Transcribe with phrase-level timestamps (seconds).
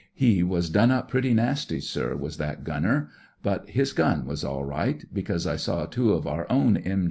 [0.15, 3.09] He was done up pretty nasty, sir, was that gunner.
[3.43, 6.99] But his gun was all right, because I saw two of our own M.